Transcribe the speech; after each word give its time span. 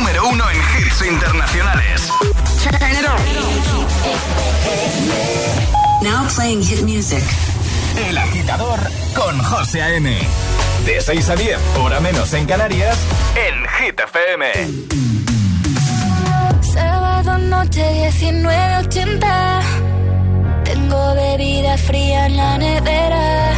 número 0.00 0.28
uno 0.28 0.44
en 0.48 0.56
hits 0.56 1.02
internacionales. 1.02 2.10
Now 6.00 6.26
playing 6.34 6.62
hit 6.62 6.82
music. 6.84 7.22
El 8.08 8.16
agitador 8.16 8.80
con 9.14 9.38
José 9.40 9.82
A.M. 9.82 10.16
De 10.86 11.00
6 11.02 11.28
a 11.28 11.36
10, 11.36 11.58
hora 11.80 12.00
menos 12.00 12.32
en 12.32 12.46
Canarias, 12.46 12.96
en 13.36 13.68
Hit 13.68 14.00
FM. 14.00 14.46
Sábado 16.62 17.36
noche 17.36 18.10
1980. 18.22 19.60
Tengo 20.64 21.14
bebida 21.14 21.76
fría 21.76 22.24
en 22.24 22.36
la 22.38 22.56
nevera. 22.56 23.52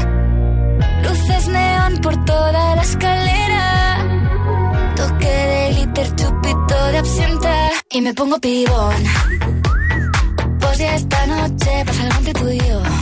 Luces 1.04 1.46
neón 1.46 1.98
por 1.98 2.24
toda 2.24 2.74
la 2.74 2.82
escalera. 2.82 3.52
Toque 4.96 5.28
de 5.28 5.72
glitter, 5.74 6.16
de 6.92 6.98
absenta. 6.98 7.70
Y 7.90 8.00
me 8.00 8.14
pongo 8.14 8.38
pibón. 8.38 8.94
Pues 10.60 10.78
ya 10.78 10.94
esta 10.94 11.26
noche 11.26 11.84
pasa 11.86 12.02
algo 12.02 12.18
entre 12.18 12.34
tú 12.34 12.48
y 12.48 12.58
yo 12.58 13.01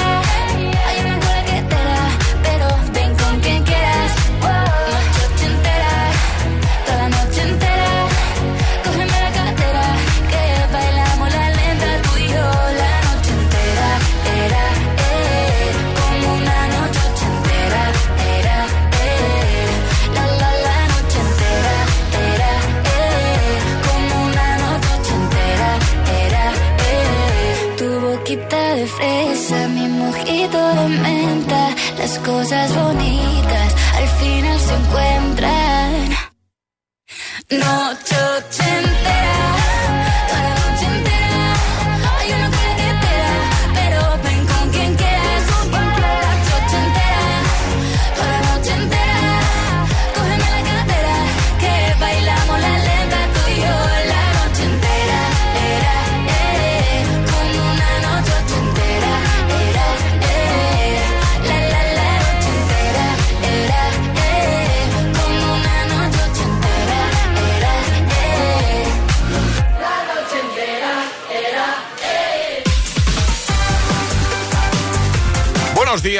Noche 37.57 38.10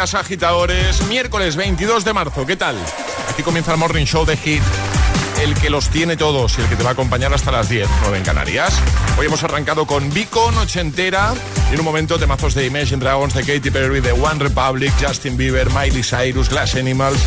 días, 0.02 0.16
agitadores. 0.16 1.02
Miércoles 1.04 1.56
22 1.56 2.04
de 2.04 2.14
marzo, 2.14 2.44
¿qué 2.48 2.56
tal? 2.56 2.76
Aquí 3.30 3.44
comienza 3.44 3.72
el 3.74 3.78
Morning 3.78 4.06
Show 4.06 4.26
de 4.26 4.36
Hit, 4.36 4.64
el 5.44 5.54
que 5.54 5.70
los 5.70 5.90
tiene 5.90 6.18
todos 6.18 6.58
y 6.58 6.62
el 6.62 6.68
que 6.68 6.76
te 6.76 6.82
va 6.84 6.90
a 6.90 6.94
acompañar 6.94 7.32
hasta 7.36 7.52
las 7.52 7.70
10, 7.70 7.88
9 8.02 8.18
en 8.18 8.24
Canarias. 8.24 8.74
Hoy 9.20 9.28
hemos 9.28 9.44
arrancado 9.44 9.86
con 9.86 10.12
Vico, 10.12 10.52
Noche 10.54 10.80
Entera, 10.80 11.34
y 11.70 11.74
en 11.76 11.80
un 11.82 11.86
momento 11.86 12.18
temazos 12.18 12.56
de 12.56 12.66
Imagine 12.66 12.98
Dragons, 12.98 13.36
de 13.36 13.42
Katy 13.42 13.70
Perry, 13.70 14.02
de 14.02 14.12
One 14.12 14.40
Republic, 14.40 14.92
Justin 15.00 15.38
Bieber, 15.38 15.70
Miley 15.70 16.02
Cyrus, 16.04 16.50
Glass 16.50 16.74
Animals. 16.76 17.20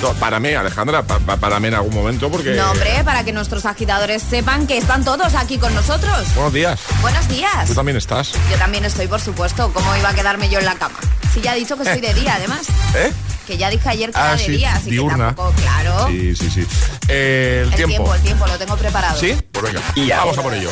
No, 0.00 0.12
párame, 0.14 0.54
Alejandra, 0.56 1.02
pa- 1.02 1.18
pa- 1.18 1.36
párame 1.36 1.66
en 1.68 1.74
algún 1.74 1.94
momento 1.94 2.30
porque... 2.30 2.50
No, 2.52 2.70
hombre, 2.70 3.02
para 3.04 3.24
que 3.24 3.32
nuestros 3.32 3.66
agitadores 3.66 4.22
sepan 4.22 4.68
que 4.68 4.78
están 4.78 5.04
todos 5.04 5.34
aquí 5.34 5.58
con 5.58 5.74
nosotros. 5.74 6.32
Buenos 6.36 6.52
días. 6.52 6.80
Buenos 7.02 7.26
días. 7.28 7.66
Tú 7.66 7.74
también 7.74 7.96
estás. 7.96 8.32
Yo 8.52 8.56
también 8.56 8.84
estoy, 8.84 9.08
por 9.08 9.20
supuesto. 9.20 9.72
¿Cómo 9.74 9.96
iba 9.96 10.10
a 10.10 10.14
quedarme 10.14 10.48
yo 10.48 10.60
en 10.60 10.66
la 10.66 10.76
cama? 10.76 10.94
Sí, 11.32 11.40
ya 11.40 11.54
he 11.54 11.58
dicho 11.58 11.76
que 11.76 11.82
estoy 11.84 12.00
de 12.00 12.12
día, 12.14 12.34
además. 12.34 12.62
¿Eh? 12.94 13.12
Que 13.46 13.56
ya 13.56 13.70
dije 13.70 13.88
ayer 13.88 14.10
que 14.10 14.18
Ah, 14.18 14.26
era 14.28 14.36
de 14.36 14.44
sí, 14.44 14.52
día, 14.52 14.74
así 14.74 14.90
diurna. 14.90 15.16
que 15.30 15.34
tampoco, 15.34 15.52
claro. 15.52 16.06
Sí, 16.08 16.36
sí, 16.36 16.50
sí. 16.50 16.66
Eh, 17.08 17.62
el, 17.64 17.68
El 17.68 17.74
tiempo. 17.88 18.14
el 18.14 18.20
tiempo, 18.22 18.46
lo 18.46 18.58
tengo 18.58 18.76
preparado. 18.76 19.18
¿Sí? 19.18 19.36
Pues 19.52 19.64
venga, 19.64 19.80
Y 19.94 20.08
vamos 20.10 20.38
a 20.38 20.42
por 20.42 20.54
ello. 20.54 20.70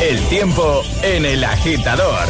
El 0.00 0.20
tiempo 0.28 0.82
en 1.02 1.24
el 1.24 1.44
agitador. 1.44 2.28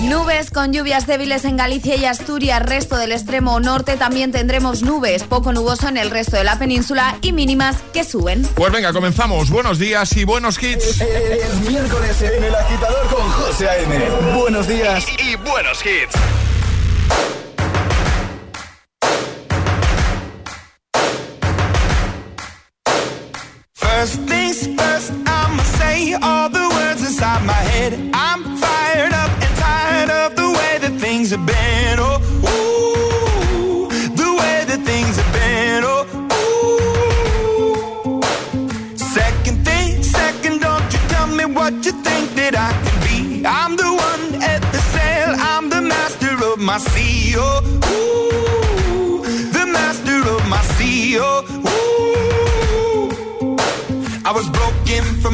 Nubes 0.00 0.50
con 0.50 0.72
lluvias 0.72 1.06
débiles 1.08 1.44
en 1.44 1.56
Galicia 1.56 1.96
y 1.96 2.04
Asturias, 2.04 2.62
resto 2.62 2.96
del 2.96 3.10
extremo 3.10 3.58
norte 3.58 3.96
también 3.96 4.30
tendremos 4.30 4.82
nubes, 4.82 5.24
poco 5.24 5.52
nuboso 5.52 5.88
en 5.88 5.96
el 5.96 6.10
resto 6.10 6.36
de 6.36 6.44
la 6.44 6.56
península 6.56 7.18
y 7.20 7.32
mínimas 7.32 7.76
que 7.92 8.04
suben. 8.04 8.46
Pues 8.54 8.72
venga, 8.72 8.92
comenzamos. 8.92 9.50
Buenos 9.50 9.78
días 9.80 10.16
y 10.16 10.24
buenos 10.24 10.62
hits. 10.62 11.00
Es 11.00 11.54
miércoles 11.68 12.22
en 12.22 12.44
el 12.44 12.54
agitador 12.54 13.06
con 13.08 13.28
José 13.28 13.68
A.M. 13.68 13.98
Buenos 14.38 14.68
días. 14.68 15.04
Y, 15.18 15.30
y 15.30 15.36
buenos 15.36 15.84
hits. 15.84 16.14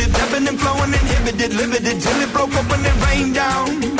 lived, 0.00 0.16
ebbing 0.18 0.48
and 0.48 0.60
flowing, 0.60 0.92
inhibited, 0.92 1.52
limited 1.54 2.00
till 2.00 2.20
it 2.20 2.32
broke 2.32 2.50
when 2.70 2.80
it 2.84 2.96
rained 3.06 3.34
down. 3.34 3.99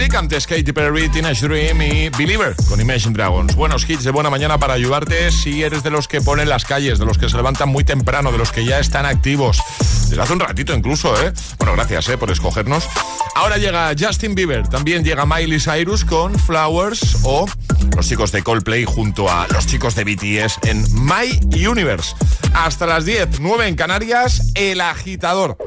Antes 0.00 0.46
Katy 0.46 0.72
Perry, 0.72 1.10
Teenage 1.10 1.46
Dream 1.46 1.82
y 1.82 2.08
Believer 2.08 2.54
con 2.68 2.80
Imagine 2.80 3.12
Dragons. 3.12 3.54
Buenos 3.54 3.88
hits 3.88 4.02
de 4.02 4.10
buena 4.10 4.30
mañana 4.30 4.56
para 4.56 4.72
ayudarte 4.72 5.30
si 5.30 5.62
eres 5.62 5.82
de 5.82 5.90
los 5.90 6.08
que 6.08 6.22
ponen 6.22 6.48
las 6.48 6.64
calles, 6.64 6.98
de 6.98 7.04
los 7.04 7.18
que 7.18 7.28
se 7.28 7.36
levantan 7.36 7.68
muy 7.68 7.84
temprano, 7.84 8.32
de 8.32 8.38
los 8.38 8.50
que 8.50 8.64
ya 8.64 8.78
están 8.78 9.04
activos. 9.04 9.60
Desde 10.08 10.20
hace 10.20 10.32
un 10.32 10.40
ratito 10.40 10.74
incluso, 10.74 11.14
¿eh? 11.22 11.32
Bueno, 11.58 11.74
gracias, 11.74 12.08
¿eh? 12.08 12.16
Por 12.16 12.30
escogernos. 12.30 12.88
Ahora 13.34 13.58
llega 13.58 13.92
Justin 13.98 14.34
Bieber, 14.34 14.66
también 14.68 15.04
llega 15.04 15.26
Miley 15.26 15.60
Cyrus 15.60 16.04
con 16.06 16.38
Flowers 16.38 17.18
o 17.22 17.46
los 17.94 18.08
chicos 18.08 18.32
de 18.32 18.42
Coldplay 18.42 18.86
junto 18.86 19.30
a 19.30 19.46
los 19.48 19.66
chicos 19.66 19.94
de 19.94 20.04
BTS 20.04 20.60
en 20.64 20.82
My 21.04 21.38
Universe. 21.66 22.14
Hasta 22.54 22.86
las 22.86 23.04
10, 23.04 23.40
9 23.40 23.68
en 23.68 23.76
Canarias, 23.76 24.50
El 24.54 24.80
Agitador. 24.80 25.58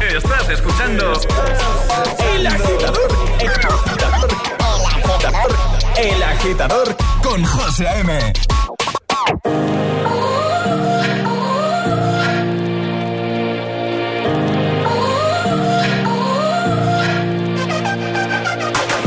Estás 0.00 0.48
escuchando 0.48 1.12
El 2.34 2.46
Agitador. 2.46 3.19
El 5.96 6.22
Agitador. 6.22 6.96
Con 7.22 7.42
José 7.44 7.86
A.M. 7.86 8.32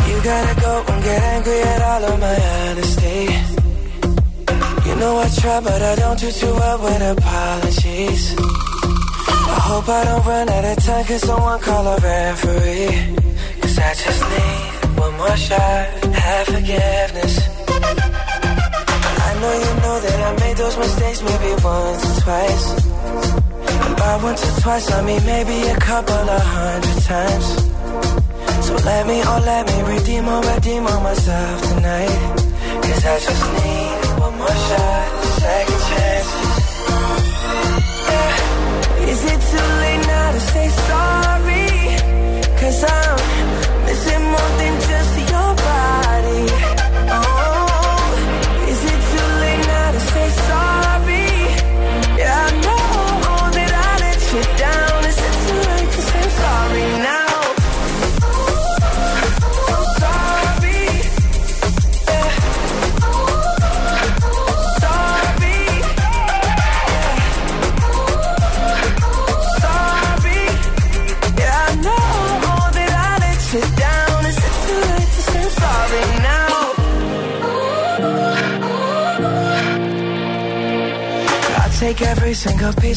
You 0.08 0.22
gotta 0.24 0.62
go 0.62 0.84
and 0.88 1.04
get 1.04 1.24
angry 1.24 1.62
at 1.62 1.82
all 1.82 2.04
of 2.06 2.20
my 2.20 2.38
honesty. 2.54 3.20
You 4.88 4.96
know 4.96 5.18
I 5.18 5.30
try, 5.30 5.60
but 5.62 5.82
I 5.82 5.96
don't 5.96 6.20
do 6.20 6.32
too 6.32 6.54
well 6.54 6.80
with 6.82 7.18
apologies. 7.18 8.36
I 8.40 9.60
hope 9.70 9.90
I 9.90 10.04
don't 10.06 10.26
run 10.26 10.50
out 10.50 10.66
of 10.66 10.84
time, 10.84 11.06
cause 11.06 11.22
someone 11.22 11.60
call 11.60 11.88
a 11.88 11.98
referee. 11.98 13.33
I 13.90 13.94
just 14.04 14.22
need 14.34 15.00
one 15.00 15.14
more 15.18 15.38
shot, 15.48 15.86
have 16.24 16.48
forgiveness. 16.48 17.36
I 19.28 19.32
know 19.42 19.54
you 19.64 19.72
know 19.84 19.98
that 20.06 20.20
I 20.28 20.32
made 20.44 20.58
those 20.58 20.78
mistakes 20.78 21.22
maybe 21.22 21.52
once 21.64 22.04
or 22.10 22.22
twice. 22.22 22.66
And 23.86 24.24
once 24.24 24.42
or 24.48 24.62
twice, 24.62 24.92
I 24.92 25.02
mean 25.08 25.24
maybe 25.26 25.58
a 25.70 25.78
couple 25.78 26.26
of 26.38 26.42
hundred 26.58 27.00
times. 27.04 27.48
So 28.66 28.74
let 28.90 29.08
me, 29.08 29.22
oh 29.24 29.42
let 29.46 29.64
me 29.68 29.78
redeem 29.94 30.28
or 30.28 30.42
redeem 30.54 30.88
on 30.88 31.04
myself 31.04 31.62
tonight. 31.70 32.20
Cause 32.84 33.06
I 33.06 33.20
just 33.20 33.44
need 33.54 34.03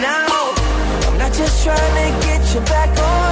now. 0.00 0.54
I'm 1.06 1.18
not 1.18 1.32
just 1.32 1.64
trying 1.64 1.76
to 1.76 2.26
get 2.26 2.54
you 2.54 2.60
back 2.60 2.98
on. 2.98 3.31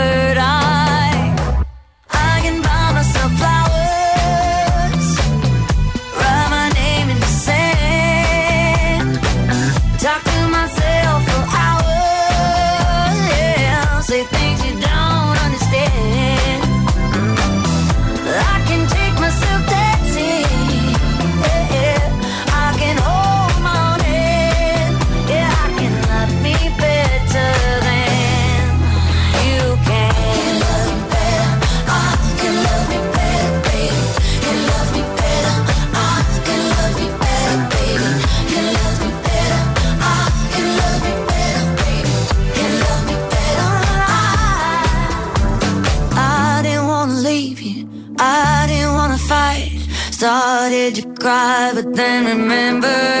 And 52.03 52.25
remember 52.25 53.20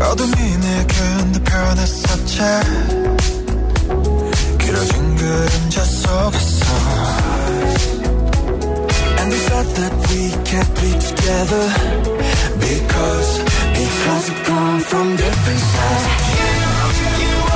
어둠이 0.00 0.56
내 0.58 0.86
견뎌편했었지 0.86 2.38
길어진 4.58 5.16
그림자 5.16 5.84
속에서. 5.84 6.66
And 9.18 9.32
we 9.32 9.38
thought 9.48 9.74
that 9.74 9.92
we 10.10 10.30
could 10.44 10.70
be 10.80 10.90
together 10.98 11.66
Because, 12.58 13.38
because 13.74 14.30
we 14.30 14.36
come 14.44 14.80
from 14.80 15.16
different 15.16 15.60
sides. 15.60 16.06
You, 16.36 17.26
you 17.26 17.55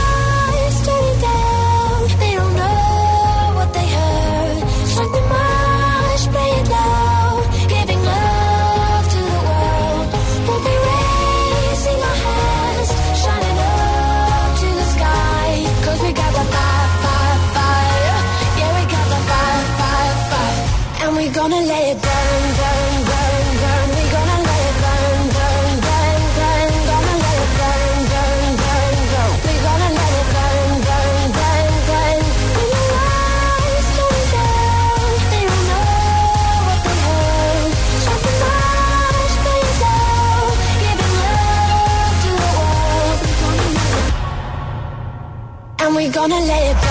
gonna 46.21 46.45
let 46.45 46.69
it 46.69 46.75
back. 46.75 46.90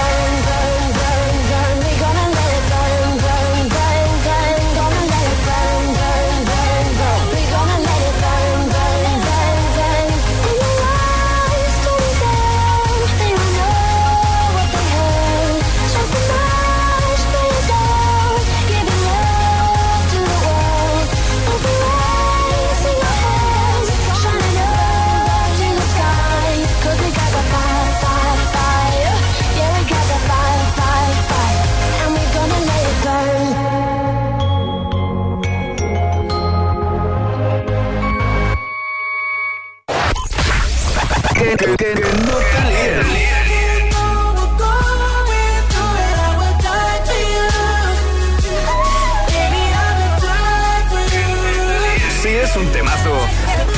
Es 52.50 52.56
un 52.56 52.66
temazo. 52.72 53.16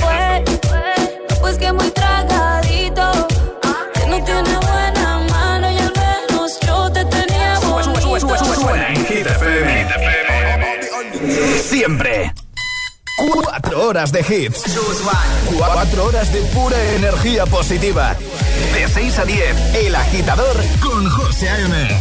Fue, 0.01 0.45
pues 1.41 1.59
que 1.59 1.73
muy 1.73 1.91
tragadito. 1.91 3.29
Que 3.95 4.07
no 4.07 4.25
tiene 4.25 4.57
buena 4.57 5.19
mano 5.31 5.71
y 5.71 5.79
al 5.79 5.93
menos 5.93 6.59
yo 6.67 6.91
te 6.91 7.05
tenía 7.05 7.59
bonito. 7.61 8.19
Suena 8.55 8.89
en 8.89 9.07
Hit 9.07 9.27
FM. 9.27 9.89
Siempre. 11.63 12.33
Cuatro 13.33 13.89
horas 13.89 14.11
de 14.13 14.21
hits. 14.21 14.63
Cuatro 15.57 16.07
horas 16.07 16.33
de 16.33 16.41
pura 16.43 16.77
energía 16.97 17.47
positiva. 17.47 18.17
De 18.75 18.89
6 18.89 19.19
a 19.19 19.25
10, 19.25 19.75
El 19.75 19.95
Agitador 19.95 20.57
con 20.81 21.09
José 21.11 21.49
A.M. 21.51 22.01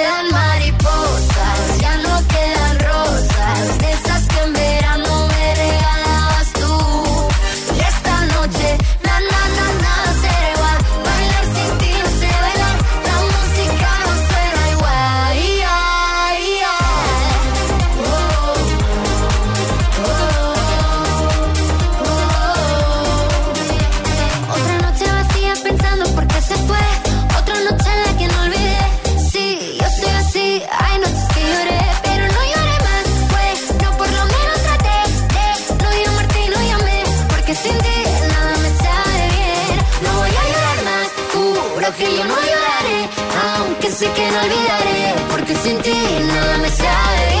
Que 41.97 42.05
yo 42.17 42.23
no 42.25 42.35
lloraré. 42.35 43.09
Aunque 43.57 43.91
sé 43.91 44.09
que 44.13 44.31
no 44.31 44.39
olvidaré. 44.39 45.15
Porque 45.29 45.55
sin 45.55 45.77
ti 45.79 45.93
nada 46.27 46.57
me 46.57 46.69
sabe 46.69 47.40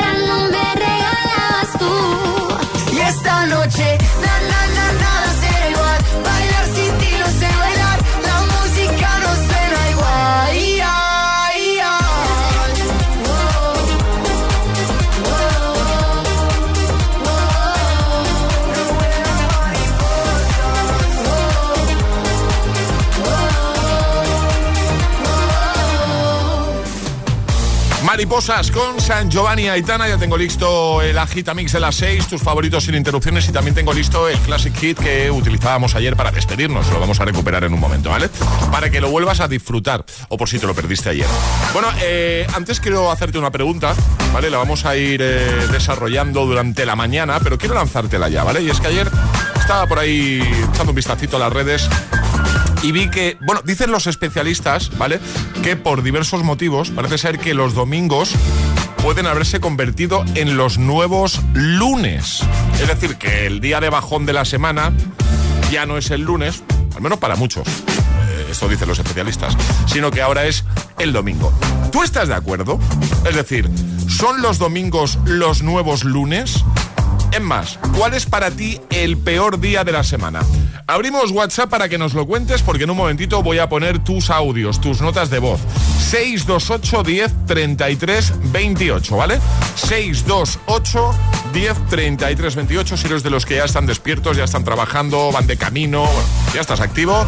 Mariposas 28.31 28.71
con 28.71 29.01
San 29.01 29.29
Giovanni 29.29 29.67
Aitana. 29.67 30.07
Ya 30.07 30.17
tengo 30.17 30.37
listo 30.37 31.01
el 31.01 31.17
Agitamix 31.17 31.73
de 31.73 31.81
las 31.81 31.95
6, 31.95 32.27
tus 32.27 32.41
favoritos 32.41 32.85
sin 32.85 32.95
interrupciones. 32.95 33.45
Y 33.49 33.51
también 33.51 33.75
tengo 33.75 33.91
listo 33.91 34.29
el 34.29 34.37
Classic 34.37 34.73
Hit 34.73 34.99
que 34.99 35.29
utilizábamos 35.29 35.95
ayer 35.95 36.15
para 36.15 36.31
despedirnos. 36.31 36.89
Lo 36.93 37.01
vamos 37.01 37.19
a 37.19 37.25
recuperar 37.25 37.65
en 37.65 37.73
un 37.73 37.79
momento, 37.81 38.09
¿vale? 38.09 38.29
Para 38.71 38.89
que 38.89 39.01
lo 39.01 39.09
vuelvas 39.09 39.41
a 39.41 39.49
disfrutar. 39.49 40.05
O 40.29 40.37
por 40.37 40.47
si 40.47 40.59
te 40.59 40.65
lo 40.65 40.73
perdiste 40.73 41.09
ayer. 41.09 41.27
Bueno, 41.73 41.89
eh, 42.01 42.47
antes 42.55 42.79
quiero 42.79 43.11
hacerte 43.11 43.37
una 43.37 43.51
pregunta, 43.51 43.93
¿vale? 44.31 44.49
La 44.49 44.59
vamos 44.59 44.85
a 44.85 44.95
ir 44.95 45.21
eh, 45.21 45.67
desarrollando 45.69 46.45
durante 46.45 46.85
la 46.85 46.95
mañana, 46.95 47.37
pero 47.41 47.57
quiero 47.57 47.75
lanzártela 47.75 48.29
ya, 48.29 48.45
¿vale? 48.45 48.61
Y 48.61 48.69
es 48.69 48.79
que 48.79 48.87
ayer 48.87 49.11
estaba 49.59 49.87
por 49.87 49.99
ahí 49.99 50.41
echando 50.71 50.91
un 50.91 50.95
vistacito 50.95 51.35
a 51.35 51.39
las 51.39 51.51
redes 51.51 51.89
y 52.83 52.91
vi 52.91 53.09
que, 53.09 53.37
bueno, 53.41 53.61
dicen 53.63 53.91
los 53.91 54.07
especialistas, 54.07 54.89
¿vale? 54.97 55.19
Que 55.63 55.75
por 55.75 56.03
diversos 56.03 56.43
motivos 56.43 56.89
parece 56.91 57.17
ser 57.17 57.39
que 57.39 57.53
los 57.53 57.73
domingos 57.73 58.33
pueden 59.03 59.25
haberse 59.27 59.59
convertido 59.59 60.23
en 60.35 60.57
los 60.57 60.77
nuevos 60.77 61.41
lunes. 61.53 62.41
Es 62.81 62.87
decir, 62.87 63.15
que 63.17 63.45
el 63.47 63.59
día 63.61 63.79
de 63.79 63.89
bajón 63.89 64.25
de 64.25 64.33
la 64.33 64.45
semana 64.45 64.91
ya 65.71 65.85
no 65.85 65.97
es 65.97 66.11
el 66.11 66.21
lunes, 66.21 66.63
al 66.95 67.01
menos 67.01 67.17
para 67.19 67.35
muchos. 67.35 67.67
eh, 67.67 68.47
Esto 68.51 68.67
dicen 68.67 68.87
los 68.87 68.99
especialistas, 68.99 69.55
sino 69.87 70.11
que 70.11 70.21
ahora 70.21 70.45
es 70.45 70.65
el 70.99 71.13
domingo. 71.13 71.51
¿Tú 71.91 72.03
estás 72.03 72.27
de 72.27 72.35
acuerdo? 72.35 72.79
Es 73.27 73.35
decir, 73.35 73.69
¿son 74.07 74.41
los 74.41 74.59
domingos 74.59 75.17
los 75.25 75.61
nuevos 75.63 76.03
lunes? 76.03 76.63
Es 77.31 77.39
más, 77.39 77.79
¿cuál 77.97 78.13
es 78.13 78.25
para 78.25 78.51
ti 78.51 78.81
el 78.89 79.17
peor 79.17 79.59
día 79.59 79.85
de 79.85 79.93
la 79.93 80.03
semana? 80.03 80.41
Abrimos 80.85 81.31
WhatsApp 81.31 81.69
para 81.69 81.87
que 81.87 81.97
nos 81.97 82.13
lo 82.13 82.27
cuentes 82.27 82.61
porque 82.61 82.83
en 82.83 82.89
un 82.89 82.97
momentito 82.97 83.41
voy 83.41 83.59
a 83.59 83.69
poner 83.69 83.99
tus 83.99 84.29
audios, 84.29 84.81
tus 84.81 84.99
notas 85.01 85.29
de 85.29 85.39
voz. 85.39 85.61
628 86.09 87.03
10 87.03 87.45
33 87.47 88.33
28, 88.51 89.15
¿vale? 89.15 89.39
628 89.75 91.11
10 91.53 91.85
33 91.89 92.55
28 92.55 92.97
si 92.97 93.07
eres 93.07 93.23
de 93.23 93.29
los 93.29 93.45
que 93.45 93.55
ya 93.55 93.63
están 93.63 93.85
despiertos, 93.85 94.35
ya 94.35 94.43
están 94.43 94.65
trabajando, 94.65 95.31
van 95.31 95.47
de 95.47 95.55
camino, 95.55 96.09
ya 96.53 96.59
estás 96.59 96.81
activo. 96.81 97.25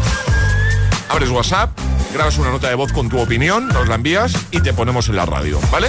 Abres 1.08 1.30
WhatsApp, 1.30 1.70
grabas 2.12 2.36
una 2.36 2.50
nota 2.50 2.68
de 2.68 2.74
voz 2.74 2.92
con 2.92 3.08
tu 3.08 3.18
opinión, 3.18 3.68
nos 3.68 3.88
la 3.88 3.94
envías 3.94 4.34
y 4.50 4.60
te 4.60 4.74
ponemos 4.74 5.08
en 5.08 5.16
la 5.16 5.24
radio, 5.24 5.58
¿vale? 5.72 5.88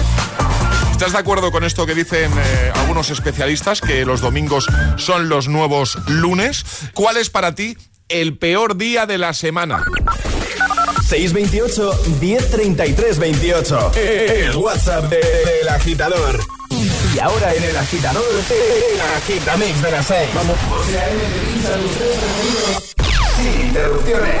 ¿Estás 0.96 1.12
de 1.12 1.18
acuerdo 1.18 1.52
con 1.52 1.62
esto 1.62 1.84
que 1.84 1.94
dicen 1.94 2.32
eh, 2.38 2.72
algunos 2.74 3.10
especialistas, 3.10 3.82
que 3.82 4.06
los 4.06 4.22
domingos 4.22 4.66
son 4.96 5.28
los 5.28 5.46
nuevos 5.46 5.98
lunes? 6.08 6.64
¿Cuál 6.94 7.18
es 7.18 7.28
para 7.28 7.54
ti 7.54 7.76
el 8.08 8.38
peor 8.38 8.78
día 8.78 9.04
de 9.04 9.18
la 9.18 9.34
semana? 9.34 9.84
628 11.06 12.00
1033 12.18 13.18
28. 13.18 13.92
El 13.94 14.56
WhatsApp 14.56 15.04
de- 15.10 15.18
del 15.58 15.68
agitador. 15.68 16.40
Y 17.14 17.18
ahora 17.18 17.52
en 17.54 17.62
el 17.64 17.76
agitador, 17.76 18.24
el 18.50 19.00
agitamix 19.18 19.82
de 19.82 19.90
las 19.90 20.06
6. 20.06 20.28
Vamos. 20.34 20.56
Sin 23.36 23.66
interrupciones. 23.66 24.40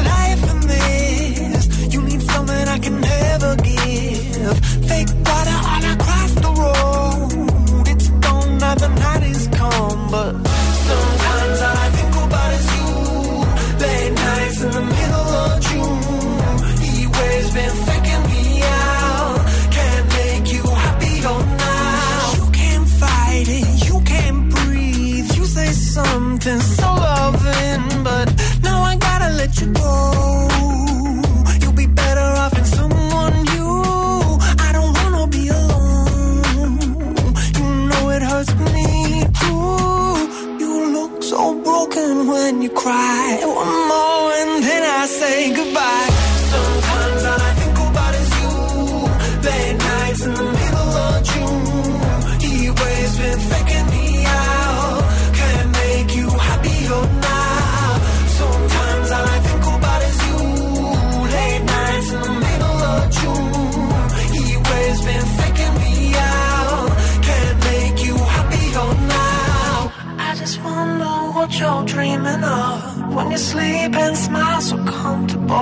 deep 73.81 73.95
and 73.95 74.17
smile 74.17 74.61
so 74.61 74.77
comfortable. 74.85 75.55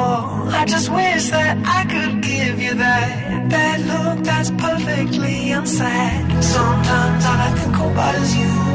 I 0.61 0.65
just 0.65 0.89
wish 0.89 1.29
that 1.29 1.57
I 1.65 1.81
could 1.91 2.21
give 2.21 2.59
you 2.61 2.73
that 2.75 3.49
that 3.49 3.79
look 3.91 4.25
that's 4.25 4.51
perfectly 4.51 5.51
unsaid. 5.51 6.43
Sometimes 6.43 7.25
all 7.25 7.39
I 7.47 7.51
think 7.57 7.75
about 7.75 8.15
is 8.15 8.35
you. 8.37 8.68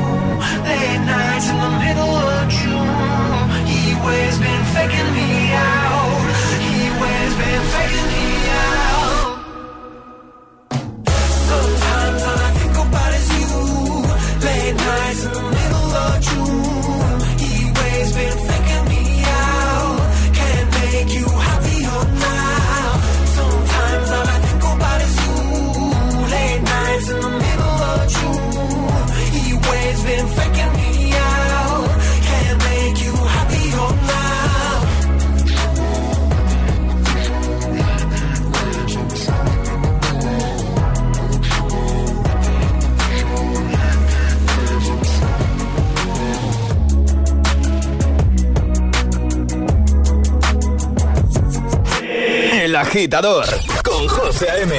agitador 52.95 53.45
con 53.83 54.07
José 54.07 54.49
A.M. 54.51 54.73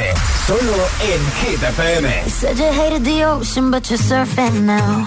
Solo 0.47 0.87
en 1.01 1.21
Hit 1.41 1.61
FM. 1.61 2.29
Said 2.29 2.57
you 2.57 2.71
hated 2.71 3.03
the 3.03 3.25
ocean, 3.25 3.69
but 3.69 3.89
you're 3.89 3.99
surfing 3.99 4.63
now. 4.63 5.05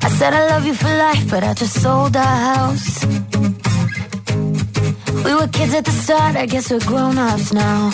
I 0.00 0.08
said 0.10 0.32
I 0.32 0.46
love 0.48 0.64
you 0.64 0.74
for 0.74 0.88
life, 0.88 1.28
but 1.28 1.42
I 1.42 1.54
just 1.54 1.82
sold 1.82 2.16
our 2.16 2.36
house. 2.54 3.04
We 5.24 5.34
were 5.34 5.48
kids 5.48 5.74
at 5.74 5.84
the 5.84 5.90
start, 5.90 6.36
I 6.36 6.46
guess 6.46 6.70
we're 6.70 6.86
grown-ups 6.86 7.52
now. 7.52 7.90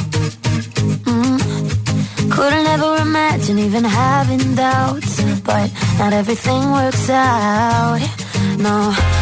Mm. 1.07 2.31
Couldn't 2.31 2.67
ever 2.67 2.97
imagine 3.01 3.59
even 3.59 3.85
having 3.85 4.55
doubts, 4.55 5.19
but 5.41 5.71
not 5.99 6.13
everything 6.13 6.71
works 6.73 7.09
out. 7.09 8.01
No. 8.59 9.22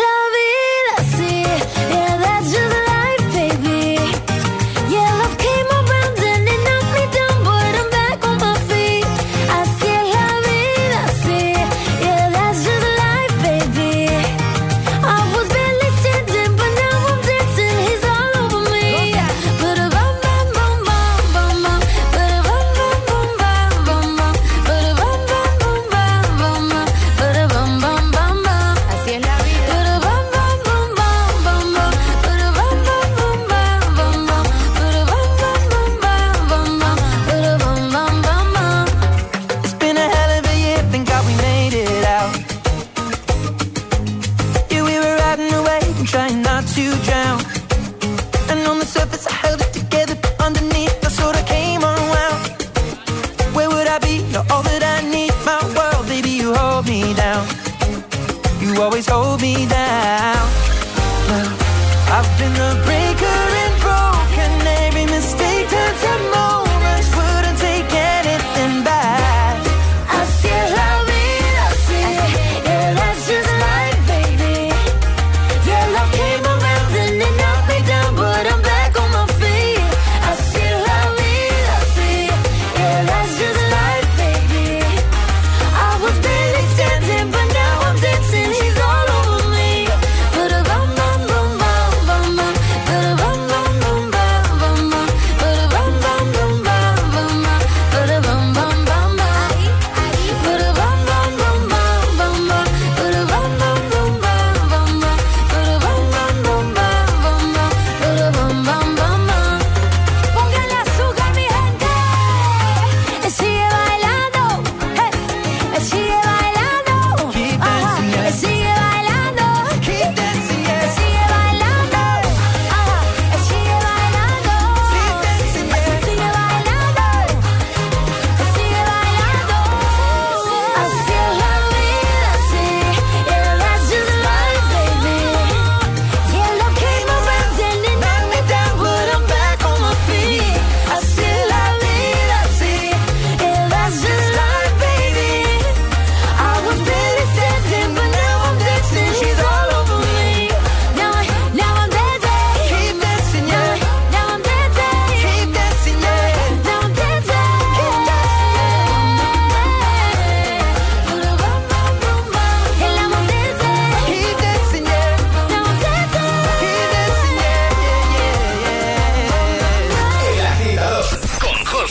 always 58.81 59.07
hold 59.07 59.41
me 59.41 59.67
down. 59.67 60.47
Now, 61.27 61.55
I've 62.09 62.39
been 62.39 62.53
the 62.53 62.90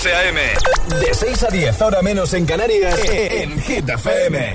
José 0.00 0.14
A.M. 0.14 0.40
De 0.98 1.12
6 1.12 1.42
a 1.42 1.48
10, 1.48 1.82
ahora 1.82 2.00
menos 2.00 2.32
en 2.32 2.46
Canarias, 2.46 2.98
en 3.06 3.60
Gita 3.60 3.96
FM. 3.96 4.50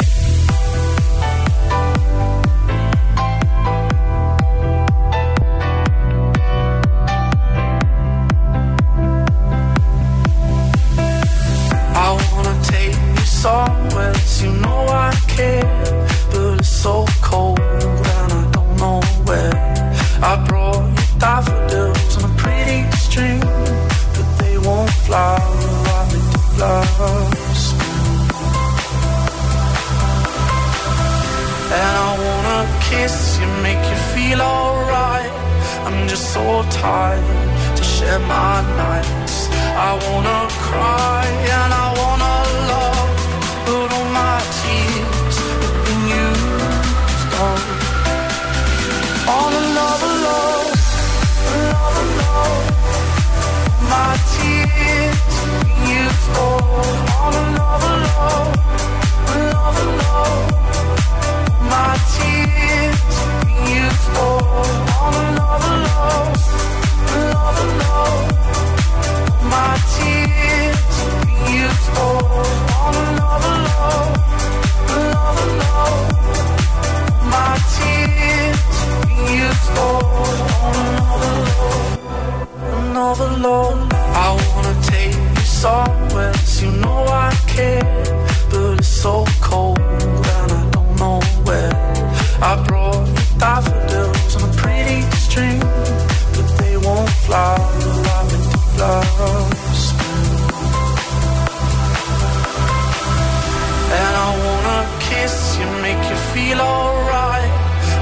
feel 106.36 106.60
alright. 106.60 107.52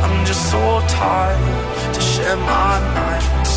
I'm 0.03 0.25
just 0.25 0.43
so 0.49 0.63
tired 0.87 1.93
to 1.93 2.01
share 2.01 2.35
my 2.35 2.73
nights. 2.99 3.53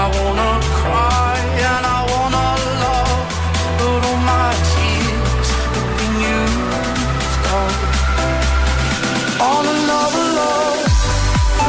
I 0.00 0.04
wanna 0.16 0.52
cry 0.80 1.34
and 1.68 1.82
I 1.96 2.00
wanna 2.12 2.48
love, 2.84 3.26
but 3.78 4.00
all 4.08 4.20
my 4.34 4.50
tears 4.72 5.48
have 5.74 5.90
been 5.98 6.16
used 6.36 7.44
up. 7.60 7.76
On 9.50 9.62
another 9.76 10.24
love, 10.40 10.82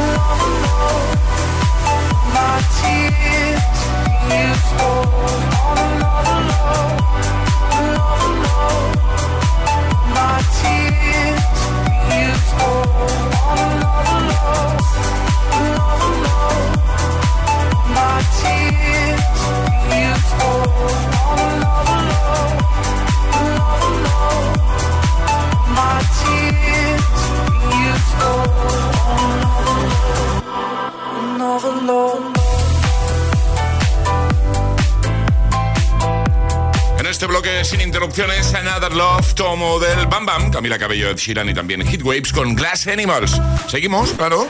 another 0.02 0.52
love, 0.66 1.08
my 2.38 2.56
tears 2.78 3.78
have 3.88 4.04
been 4.04 4.24
used 4.44 4.72
up. 4.90 5.08
On 5.68 5.76
another 5.88 6.36
love. 6.36 6.49
este 37.20 37.26
bloque 37.26 37.66
sin 37.66 37.82
interrupciones 37.82 38.54
Another 38.54 38.94
Love, 38.94 39.34
Tomo 39.34 39.78
del 39.78 40.06
Bam 40.06 40.24
Bam, 40.24 40.50
Camila 40.50 40.78
Cabello, 40.78 41.10
Ed 41.10 41.18
Sheeran 41.18 41.50
y 41.50 41.52
también 41.52 41.86
Heatwaves 41.86 42.32
con 42.32 42.54
Glass 42.54 42.86
Animals. 42.86 43.38
Seguimos, 43.68 44.14
claro. 44.14 44.48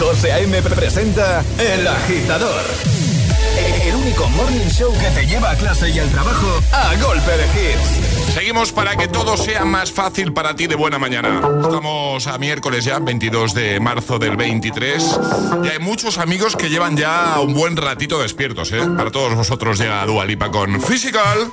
José 0.00 0.32
A.M. 0.32 0.62
presenta 0.62 1.44
El 1.58 1.86
Agitador. 1.86 2.64
El 3.84 3.94
único 3.94 4.26
morning 4.30 4.70
show 4.70 4.90
que 4.98 5.10
te 5.10 5.26
lleva 5.26 5.50
a 5.50 5.54
clase 5.54 5.90
y 5.90 5.98
al 5.98 6.08
trabajo 6.08 6.62
a 6.72 6.94
golpe 6.96 7.30
de 7.30 7.44
hits. 7.44 8.11
Seguimos 8.32 8.72
para 8.72 8.96
que 8.96 9.08
todo 9.08 9.36
sea 9.36 9.66
más 9.66 9.92
fácil 9.92 10.32
para 10.32 10.56
ti 10.56 10.66
de 10.66 10.74
buena 10.74 10.98
mañana. 10.98 11.42
Estamos 11.62 12.26
a 12.26 12.38
miércoles 12.38 12.84
ya, 12.84 12.98
22 12.98 13.52
de 13.52 13.78
marzo 13.78 14.18
del 14.18 14.36
23. 14.36 15.20
Y 15.64 15.68
hay 15.68 15.78
muchos 15.78 16.16
amigos 16.16 16.56
que 16.56 16.70
llevan 16.70 16.96
ya 16.96 17.38
un 17.40 17.52
buen 17.52 17.76
ratito 17.76 18.20
despiertos, 18.20 18.72
¿eh? 18.72 18.80
Para 18.96 19.10
todos 19.10 19.34
vosotros 19.34 19.78
llega 19.78 20.04
Dualipa 20.06 20.50
con 20.50 20.80
Physical. 20.80 21.52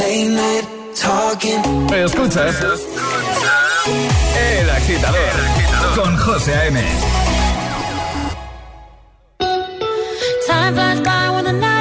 Late 0.00 0.30
night 0.30 0.64
talking. 0.94 1.60
Escuchas. 1.92 2.56
El 4.34 4.70
agitador. 4.70 5.32
Con 5.94 6.16
José 6.16 6.54
A.M. 6.54 6.80
The 11.42 11.52
night 11.52 11.79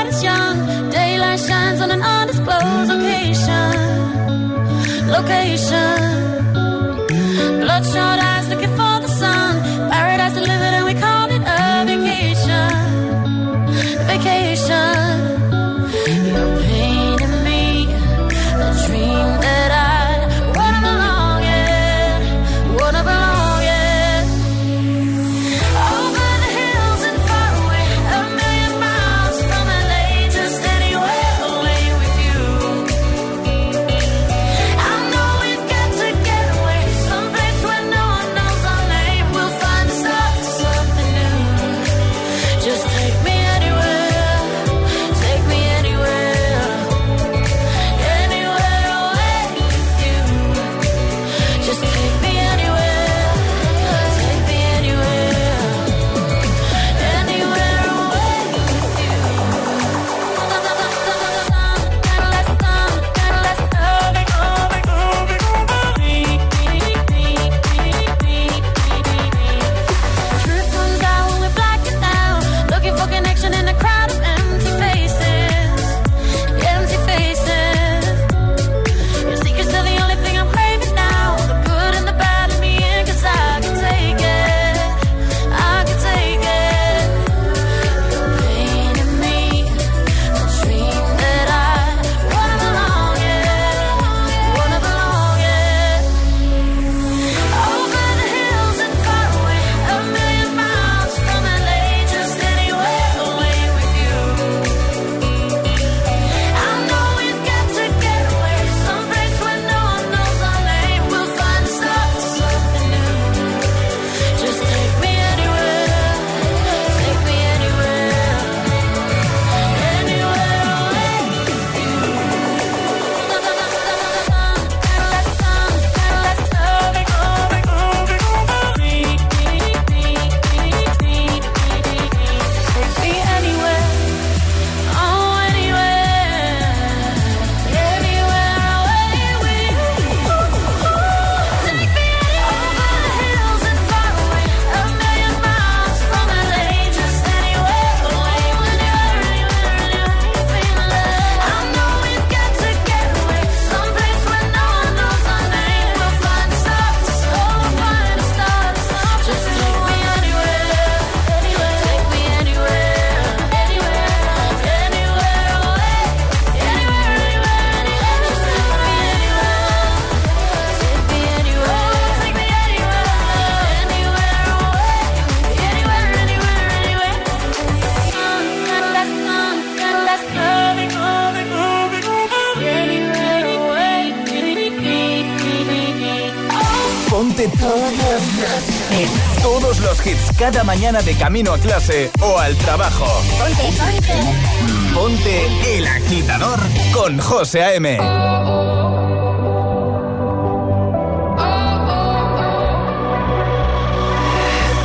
mañana 190.80 191.02
de 191.02 191.14
camino 191.16 191.52
a 191.52 191.58
clase 191.58 192.10
o 192.22 192.40
al 192.40 192.56
trabajo. 192.56 193.06
Ponte, 193.38 193.64
ponte. 193.78 194.94
Ponte 194.94 195.78
el 195.78 195.86
agitador 195.86 196.58
con 196.94 197.20
José 197.20 197.64
A.M. 197.64 197.98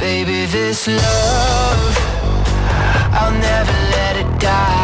Baby, 0.00 0.46
this 0.50 0.88
love, 0.88 1.98
I'll 3.12 3.30
never 3.30 3.72
let 3.92 4.16
it 4.16 4.40
die. 4.40 4.83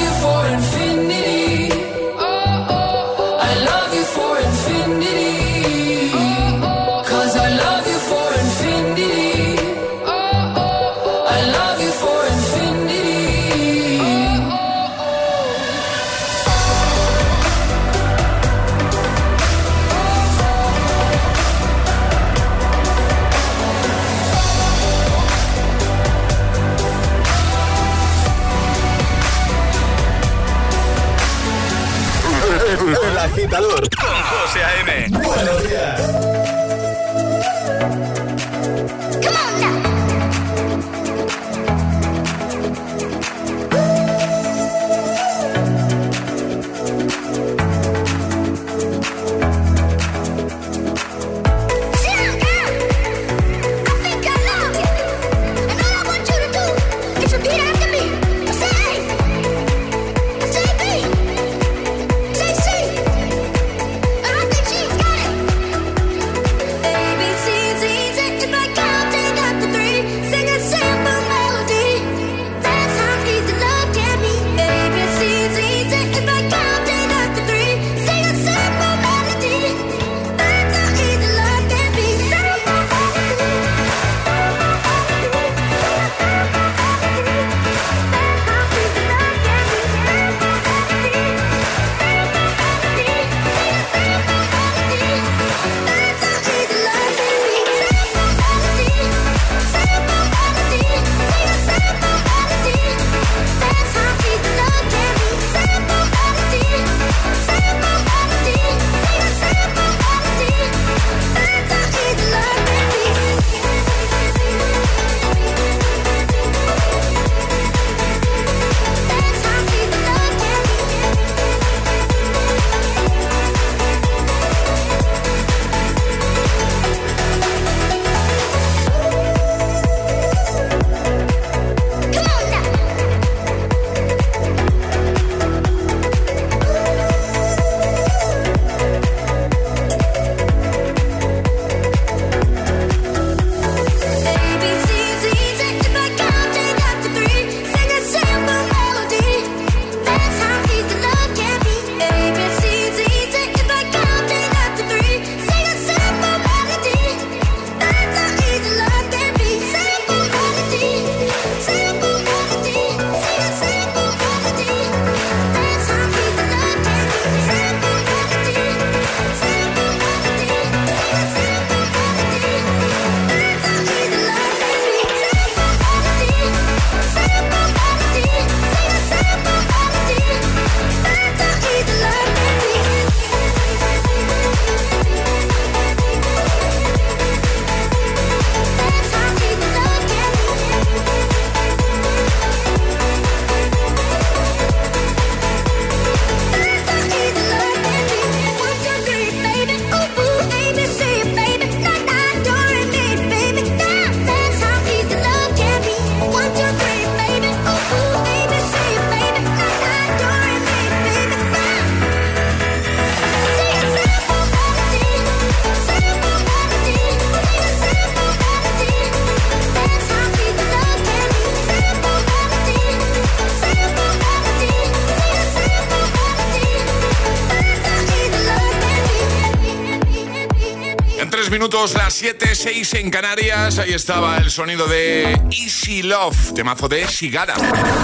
6 232.91 233.05
en 233.05 233.09
Canarias. 233.09 233.79
Ahí 233.79 233.93
estaba 233.93 234.37
el 234.37 234.51
sonido 234.51 234.85
de 234.85 235.39
Easy 235.49 236.03
Love, 236.03 236.53
temazo 236.53 236.89
de 236.89 237.07
Sigara. 237.07 237.53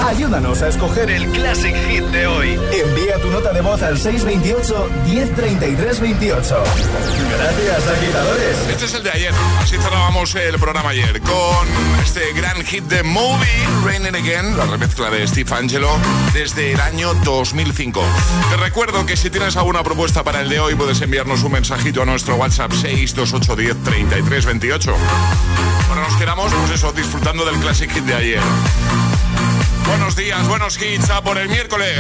Ayúdanos 0.08 0.62
a 0.62 0.70
escoger 0.70 1.10
el 1.10 1.30
Classic 1.32 1.76
Hit 1.90 2.06
de 2.06 2.26
hoy. 2.26 2.58
Envía 2.72 3.20
tu 3.20 3.30
nota 3.30 3.52
de 3.52 3.60
voz 3.60 3.82
al 3.84 3.98
628 3.98 4.90
1033 5.06 6.00
28. 6.00 6.64
Gracias, 7.38 7.88
agitadores. 7.88 8.58
Este 8.70 8.86
es 8.86 8.94
el 8.94 9.04
de 9.04 9.12
ayer. 9.12 9.34
Así 9.60 9.76
cerrábamos 9.76 10.34
el 10.36 10.58
programa 10.58 10.92
ayer 10.92 11.20
con 11.22 11.68
este 12.02 12.32
gran 12.34 12.64
hit 12.64 12.86
de 12.86 13.04
Movie, 13.04 13.68
Raining 13.84 14.16
Again, 14.16 14.58
la 14.58 14.66
remezcla 14.68 15.10
de 15.10 15.28
Steve 15.28 15.54
Angelo, 15.54 15.90
desde 16.34 16.72
el 16.72 16.80
año 16.80 17.14
2005. 17.26 18.02
Te 18.52 18.58
recuerdo 18.58 19.06
que 19.06 19.18
si 19.18 19.30
tienes 19.30 19.58
alguna 19.58 19.84
propuesta 19.84 20.24
para 20.24 20.40
el 20.42 20.48
de 20.48 20.62
hoy, 20.62 20.76
puedes 20.76 21.02
enviarnos 21.02 21.44
un 21.44 21.52
mensajito 21.52 22.02
a 22.02 22.06
nuestro 22.06 22.36
WhatsApp 22.36 22.72
62810 22.72 24.46
3328. 24.80 24.96
Ahora 25.90 26.02
nos 26.02 26.16
quedamos, 26.18 26.54
pues 26.54 26.72
eso, 26.72 26.92
disfrutando 26.92 27.46
del 27.46 27.56
Classic 27.60 27.92
Hit 27.92 28.04
de 28.04 28.14
ayer. 28.14 28.42
Buenos 29.88 30.16
días, 30.16 30.48
buenos 30.48 30.80
hits 30.82 31.10
a 31.10 31.22
por 31.22 31.38
el 31.38 31.50
miércoles. 31.50 32.00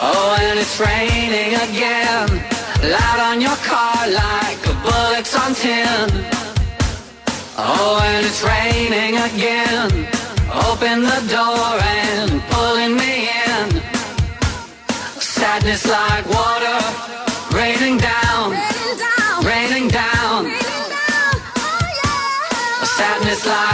Oh, 0.00 0.36
and 0.38 0.58
it's 0.58 0.80
raining 0.80 1.54
again. 1.54 2.44
Loud 2.82 3.20
on 3.20 3.40
your 3.40 3.56
car 3.66 4.08
like 4.08 4.60
the 4.62 4.74
bullets 4.82 5.34
on 5.34 5.54
tin. 5.54 6.26
Oh, 7.56 8.00
and 8.02 8.26
it's 8.26 8.42
raining 8.42 9.16
again. 9.16 10.08
Open 10.70 11.02
the 11.02 11.22
door 11.30 11.80
and 11.80 12.42
pulling 12.50 12.96
me 12.96 13.28
in. 13.28 13.33
Sadness 15.54 15.86
like 15.86 16.26
water 16.30 16.78
raining 17.56 17.96
down, 17.96 18.50
raining 19.46 19.86
down. 19.86 20.50
Sadness 22.96 23.46
like 23.46 23.46
water 23.46 23.73